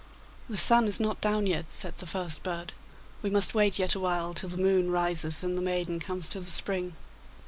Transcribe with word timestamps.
'The 0.49 0.57
sun 0.57 0.87
is 0.87 0.99
not 0.99 1.21
down 1.21 1.45
yet,' 1.45 1.69
said 1.71 1.95
the 1.99 2.07
first 2.07 2.41
bird; 2.41 2.73
'we 3.21 3.29
must 3.29 3.53
wait 3.53 3.77
yet 3.77 3.93
awhile 3.93 4.33
till 4.33 4.49
the 4.49 4.57
moon 4.57 4.89
rises 4.89 5.43
and 5.43 5.55
the 5.55 5.61
maiden 5.61 5.99
comes 5.99 6.27
to 6.27 6.39
the 6.39 6.49
spring. 6.49 6.95